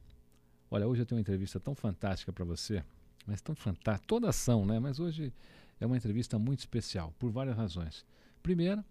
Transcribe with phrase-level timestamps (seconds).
[0.71, 2.83] Olha, hoje eu tenho uma entrevista tão fantástica para você,
[3.27, 4.79] mas tão fantástica, toda ação, né?
[4.79, 5.31] Mas hoje
[5.79, 8.03] é uma entrevista muito especial, por várias razões.
[8.41, 8.83] Primeiro,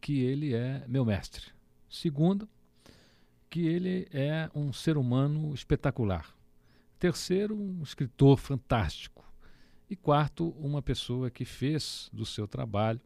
[0.00, 1.48] que ele é meu mestre.
[1.90, 2.48] Segundo,
[3.50, 6.34] que ele é um ser humano espetacular.
[7.00, 9.24] Terceiro, um escritor fantástico.
[9.90, 13.00] E quarto, uma pessoa que fez do seu trabalho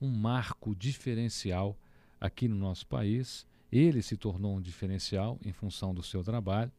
[0.00, 1.78] um marco diferencial
[2.20, 3.46] aqui no nosso país.
[3.70, 6.72] Ele se tornou um diferencial em função do seu trabalho,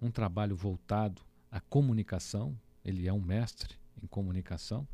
[0.00, 1.20] um trabalho voltado
[1.50, 2.58] à comunicação.
[2.84, 4.86] Ele é um mestre em comunicação,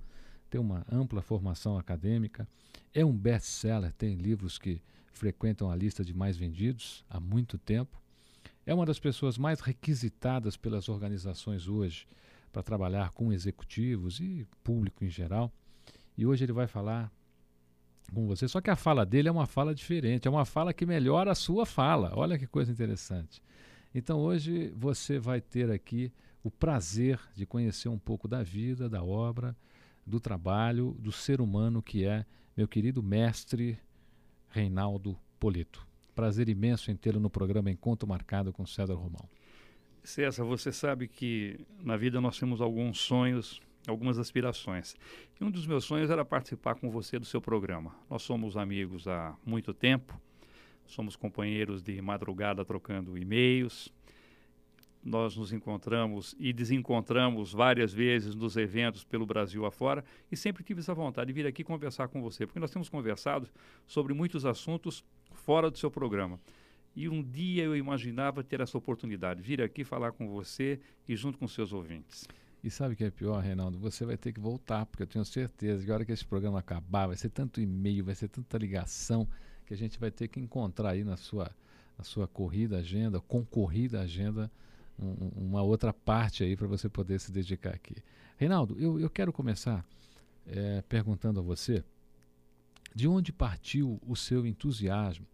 [0.52, 2.47] tem uma ampla formação acadêmica,
[2.93, 7.98] é um best-seller, tem livros que frequentam a lista de mais vendidos há muito tempo.
[8.66, 12.07] É uma das pessoas mais requisitadas pelas organizações hoje
[12.52, 15.51] para trabalhar com executivos e público em geral.
[16.18, 17.10] E hoje ele vai falar
[18.13, 18.46] com você.
[18.46, 21.35] Só que a fala dele é uma fala diferente, é uma fala que melhora a
[21.35, 22.13] sua fala.
[22.15, 23.43] Olha que coisa interessante.
[23.95, 26.13] Então hoje você vai ter aqui
[26.45, 29.57] o prazer de conhecer um pouco da vida, da obra,
[30.06, 32.24] do trabalho, do ser humano que é
[32.56, 33.78] meu querido mestre
[34.50, 35.86] Reinaldo Polito.
[36.14, 39.28] Prazer imenso em tê-lo no programa Encontro Marcado com César Romão.
[40.04, 44.95] César, você sabe que na vida nós temos alguns sonhos, algumas aspirações.
[45.40, 47.95] E um dos meus sonhos era participar com você do seu programa.
[48.10, 50.20] Nós somos amigos há muito tempo,
[50.86, 53.92] somos companheiros de madrugada trocando e-mails,
[55.02, 60.80] nós nos encontramos e desencontramos várias vezes nos eventos pelo Brasil afora e sempre tive
[60.80, 63.48] essa vontade de vir aqui conversar com você, porque nós temos conversado
[63.86, 66.38] sobre muitos assuntos fora do seu programa.
[66.94, 71.38] E um dia eu imaginava ter essa oportunidade, vir aqui falar com você e junto
[71.38, 72.28] com seus ouvintes.
[72.62, 73.78] E sabe o que é pior, Reinaldo?
[73.78, 76.60] Você vai ter que voltar, porque eu tenho certeza que a hora que esse programa
[76.60, 79.26] acabar, vai ser tanto e-mail, vai ser tanta ligação,
[79.66, 81.50] que a gente vai ter que encontrar aí na sua,
[81.98, 84.50] na sua corrida agenda, concorrida agenda,
[84.98, 87.97] um, uma outra parte aí para você poder se dedicar aqui.
[88.36, 89.84] Reinaldo, eu, eu quero começar
[90.47, 91.84] é, perguntando a você
[92.94, 95.26] de onde partiu o seu entusiasmo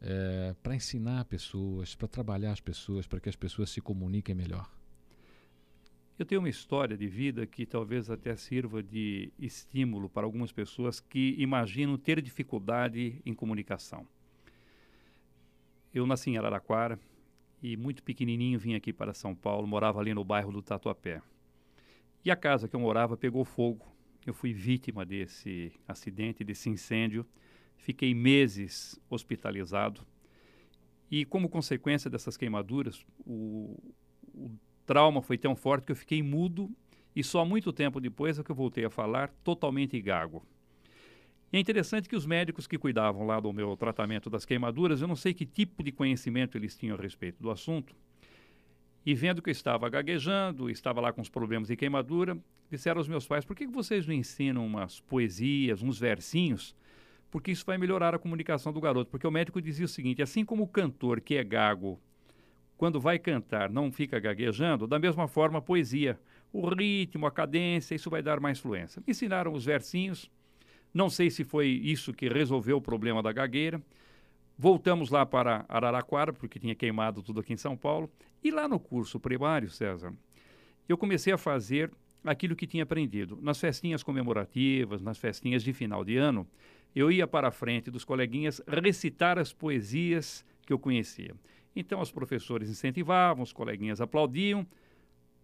[0.00, 4.68] é, para ensinar pessoas, para trabalhar as pessoas, para que as pessoas se comuniquem melhor?
[6.18, 11.00] Eu tenho uma história de vida que talvez até sirva de estímulo para algumas pessoas
[11.00, 14.06] que imaginam ter dificuldade em comunicação.
[15.92, 16.98] Eu nasci em Araraquara,
[17.62, 21.22] e muito pequenininho vim aqui para São Paulo, morava ali no bairro do Tatuapé.
[22.24, 23.86] E a casa que eu morava pegou fogo.
[24.26, 27.26] Eu fui vítima desse acidente, desse incêndio.
[27.76, 30.06] Fiquei meses hospitalizado.
[31.10, 33.76] E como consequência dessas queimaduras, o,
[34.34, 34.50] o
[34.86, 36.70] trauma foi tão forte que eu fiquei mudo
[37.14, 40.44] e só muito tempo depois é que eu voltei a falar totalmente gago.
[41.52, 45.08] E é interessante que os médicos que cuidavam lá do meu tratamento das queimaduras, eu
[45.08, 47.94] não sei que tipo de conhecimento eles tinham a respeito do assunto,
[49.04, 52.38] e vendo que eu estava gaguejando, estava lá com os problemas de queimadura,
[52.70, 56.74] disseram aos meus pais: por que vocês não ensinam umas poesias, uns versinhos?
[57.30, 59.10] Porque isso vai melhorar a comunicação do garoto.
[59.10, 62.00] Porque o médico dizia o seguinte: assim como o cantor que é gago,
[62.76, 66.18] quando vai cantar, não fica gaguejando, da mesma forma a poesia.
[66.52, 69.02] O ritmo, a cadência, isso vai dar mais fluência.
[69.04, 70.30] Me ensinaram os versinhos
[70.92, 73.82] não sei se foi isso que resolveu o problema da gagueira.
[74.58, 78.10] Voltamos lá para Araraquara, porque tinha queimado tudo aqui em São Paulo.
[78.44, 80.12] E lá no curso primário, César,
[80.88, 81.90] eu comecei a fazer
[82.24, 83.38] aquilo que tinha aprendido.
[83.40, 86.46] Nas festinhas comemorativas, nas festinhas de final de ano,
[86.94, 91.34] eu ia para a frente dos coleguinhas recitar as poesias que eu conhecia.
[91.74, 94.66] Então, os professores incentivavam, os coleguinhas aplaudiam.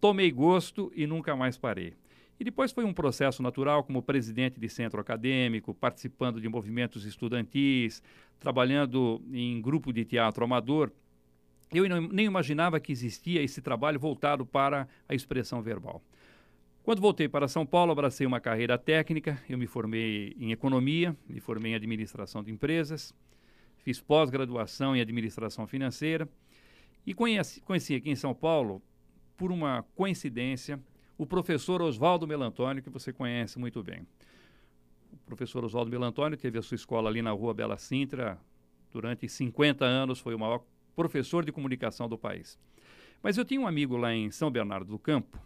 [0.00, 1.94] Tomei gosto e nunca mais parei.
[2.40, 8.02] E depois foi um processo natural como presidente de centro acadêmico, participando de movimentos estudantis,
[8.38, 10.92] trabalhando em grupo de teatro amador.
[11.72, 16.02] Eu nem imaginava que existia esse trabalho voltado para a expressão verbal.
[16.82, 19.42] Quando voltei para São Paulo, abracei uma carreira técnica.
[19.48, 23.12] Eu me formei em economia, me formei em administração de empresas,
[23.78, 26.26] fiz pós-graduação em administração financeira
[27.04, 28.80] e conheci, conheci aqui em São Paulo,
[29.36, 30.80] por uma coincidência,
[31.18, 34.06] o professor Oswaldo Melantônio, que você conhece muito bem.
[35.12, 38.40] O professor Oswaldo Melantônio teve a sua escola ali na rua Bela Sintra
[38.92, 40.62] durante 50 anos, foi o maior
[40.94, 42.56] professor de comunicação do país.
[43.20, 45.38] Mas eu tinha um amigo lá em São Bernardo do Campo,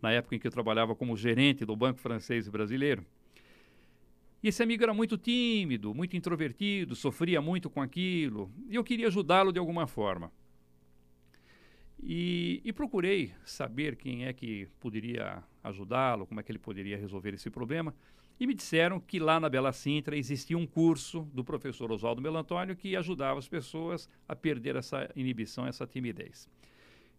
[0.00, 3.04] na época em que eu trabalhava como gerente do Banco Francês e Brasileiro,
[4.42, 9.06] E esse amigo era muito tímido, muito introvertido, sofria muito com aquilo, e eu queria
[9.06, 10.32] ajudá-lo de alguma forma.
[12.02, 17.32] E, e, procurei saber quem é que poderia ajudá-lo, como é que ele poderia resolver
[17.32, 17.94] esse problema.
[18.40, 22.74] E me disseram que lá na Bela Sintra existia um curso do professor Oswaldo Melantônio
[22.74, 26.48] que ajudava as pessoas a perder essa inibição, essa timidez.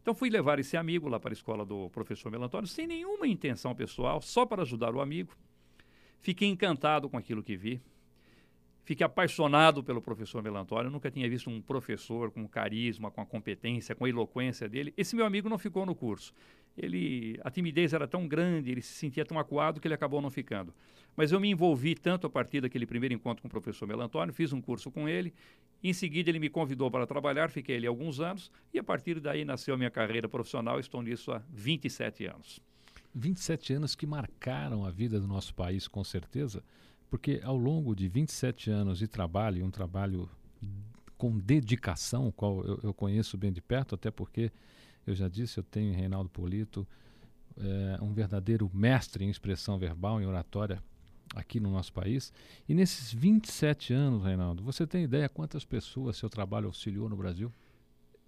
[0.01, 3.73] Então fui levar esse amigo lá para a escola do professor Melantônio, sem nenhuma intenção
[3.73, 5.33] pessoal, só para ajudar o amigo.
[6.19, 7.81] Fiquei encantado com aquilo que vi.
[8.83, 10.87] Fiquei apaixonado pelo professor Melantônio.
[10.87, 14.93] Eu nunca tinha visto um professor com carisma, com a competência, com a eloquência dele.
[14.97, 16.33] Esse meu amigo não ficou no curso.
[16.77, 20.29] Ele, a timidez era tão grande, ele se sentia tão acuado que ele acabou não
[20.29, 20.73] ficando.
[21.15, 24.51] Mas eu me envolvi tanto a partir daquele primeiro encontro com o professor Melantônio, fiz
[24.51, 25.33] um curso com ele.
[25.81, 28.51] Em seguida, ele me convidou para trabalhar, fiquei ali alguns anos.
[28.73, 30.79] E a partir daí nasceu a minha carreira profissional.
[30.79, 32.59] Estou nisso há 27 anos.
[33.15, 36.63] 27 anos que marcaram a vida do nosso país, com certeza
[37.13, 40.27] porque ao longo de 27 anos de trabalho, um trabalho
[41.15, 44.51] com dedicação, qual eu, eu conheço bem de perto, até porque
[45.05, 46.87] eu já disse, eu tenho em Reinaldo Polito
[47.55, 50.81] é, um verdadeiro mestre em expressão verbal, em oratória,
[51.35, 52.33] aqui no nosso país.
[52.67, 57.53] E nesses 27 anos, Reinaldo, você tem ideia quantas pessoas seu trabalho auxiliou no Brasil?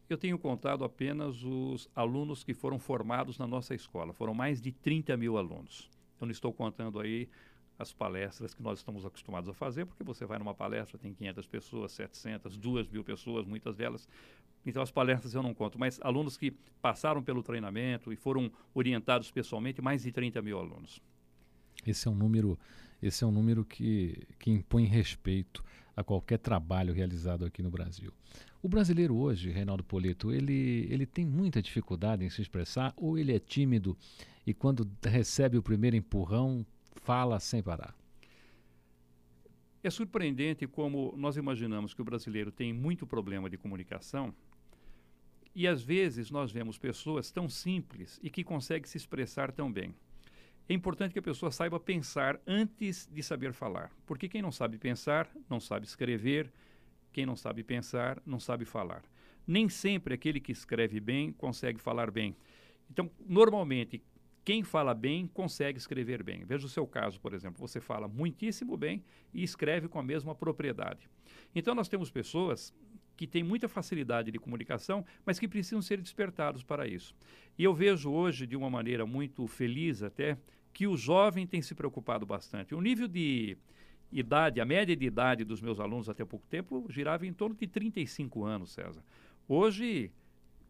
[0.07, 4.13] Eu tenho contado apenas os alunos que foram formados na nossa escola.
[4.13, 5.89] Foram mais de 30 mil alunos.
[6.21, 7.27] Eu não estou contando aí
[7.77, 11.47] as palestras que nós estamos acostumados a fazer, porque você vai numa palestra, tem 500
[11.47, 14.07] pessoas, 700, 2 mil pessoas, muitas delas.
[14.65, 16.51] Então, as palestras eu não conto, mas alunos que
[16.81, 21.01] passaram pelo treinamento e foram orientados pessoalmente, mais de 30 mil alunos.
[21.85, 22.57] Esse é um número,
[23.01, 25.63] esse é um número que, que impõe respeito
[25.95, 28.11] a qualquer trabalho realizado aqui no Brasil.
[28.61, 33.33] O brasileiro hoje, Reinaldo Polito, ele, ele tem muita dificuldade em se expressar ou ele
[33.33, 33.95] é tímido
[34.45, 37.95] e quando recebe o primeiro empurrão fala sem parar.
[39.83, 44.33] É surpreendente como nós imaginamos que o brasileiro tem muito problema de comunicação
[45.53, 49.95] e às vezes nós vemos pessoas tão simples e que conseguem se expressar tão bem.
[50.67, 54.77] É importante que a pessoa saiba pensar antes de saber falar, porque quem não sabe
[54.77, 56.51] pensar não sabe escrever,
[57.13, 59.03] quem não sabe pensar não sabe falar.
[59.47, 62.35] Nem sempre aquele que escreve bem consegue falar bem.
[62.89, 64.03] Então, normalmente,
[64.45, 66.45] quem fala bem consegue escrever bem.
[66.45, 67.59] Veja o seu caso, por exemplo.
[67.67, 69.03] Você fala muitíssimo bem
[69.33, 71.09] e escreve com a mesma propriedade.
[71.55, 72.71] Então, nós temos pessoas
[73.17, 77.15] que têm muita facilidade de comunicação, mas que precisam ser despertados para isso.
[77.57, 80.37] E eu vejo hoje, de uma maneira muito feliz até,
[80.71, 82.75] que o jovem tem se preocupado bastante.
[82.75, 83.57] O nível de
[84.11, 87.65] idade, a média de idade dos meus alunos até pouco tempo girava em torno de
[87.65, 89.03] 35 anos, César.
[89.47, 90.11] Hoje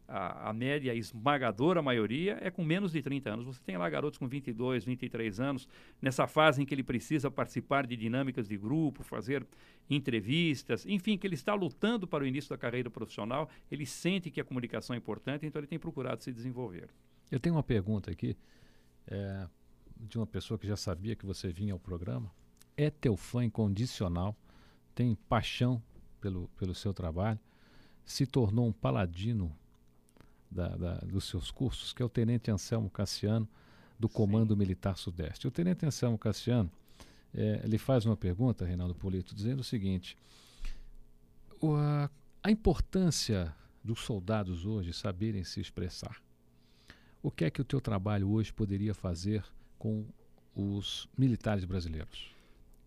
[0.08, 3.46] a, a, média esmagadora maioria é com menos de 30 anos.
[3.46, 5.68] Você tem lá garotos com 22, 23 anos,
[6.02, 9.46] nessa fase em que ele precisa participar de dinâmicas de grupo, fazer
[9.90, 14.42] entrevistas, enfim, que ele está lutando para o início da carreira profissional, ele sente que
[14.42, 16.90] a comunicação é importante, então ele tem procurado se desenvolver.
[17.32, 18.38] Eu tenho uma pergunta aqui
[19.08, 19.48] é,
[20.00, 22.32] de uma pessoa que já sabia que você vinha ao programa.
[22.78, 24.36] É teu fã incondicional,
[24.94, 25.82] tem paixão
[26.20, 27.40] pelo, pelo seu trabalho,
[28.04, 29.56] se tornou um paladino
[30.56, 33.48] da, da, dos seus cursos, que é o Tenente Anselmo Cassiano,
[34.00, 34.60] do Comando Sim.
[34.60, 35.48] Militar Sudeste.
[35.48, 36.72] O Tenente Anselmo Cassiano,
[37.34, 40.18] é, ele faz uma pergunta, Reinaldo Polito, dizendo o seguinte:
[41.62, 42.10] o, a,
[42.42, 43.54] a importância
[43.84, 46.22] dos soldados hoje saberem se expressar.
[47.22, 49.44] O que é que o teu trabalho hoje poderia fazer
[49.78, 50.06] com
[50.56, 52.35] os militares brasileiros?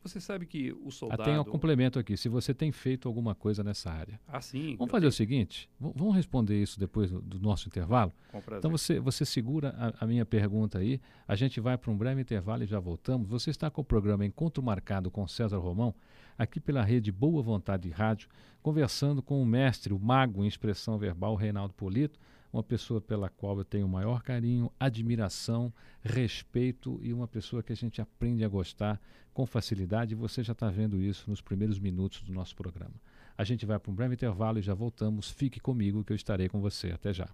[0.02, 1.22] Você sabe que o soldado.
[1.22, 2.16] Ah, tem um complemento aqui.
[2.16, 4.20] Se você tem feito alguma coisa nessa área.
[4.26, 4.76] Ah, sim.
[4.76, 5.08] Vamos fazer tenho...
[5.10, 8.12] o seguinte: vamos responder isso depois do, do nosso intervalo?
[8.30, 8.58] Com prazer.
[8.58, 11.00] Então você, você segura a, a minha pergunta aí.
[11.26, 13.28] A gente vai para um breve intervalo e já voltamos.
[13.28, 15.94] Você está com o programa Encontro Marcado com César Romão,
[16.38, 18.28] aqui pela rede Boa Vontade Rádio,
[18.62, 22.18] conversando com o mestre, o mago em expressão verbal, Reinaldo Polito
[22.52, 27.72] uma pessoa pela qual eu tenho o maior carinho, admiração, respeito e uma pessoa que
[27.72, 29.00] a gente aprende a gostar
[29.32, 30.14] com facilidade.
[30.14, 32.94] Você já está vendo isso nos primeiros minutos do nosso programa.
[33.36, 35.30] A gente vai para um breve intervalo e já voltamos.
[35.30, 36.90] Fique comigo que eu estarei com você.
[36.90, 37.28] Até já.